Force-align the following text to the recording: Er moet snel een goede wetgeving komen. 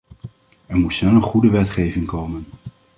Er 0.65 0.77
moet 0.77 0.93
snel 0.93 1.15
een 1.15 1.21
goede 1.21 1.49
wetgeving 1.49 2.07
komen. 2.07 2.45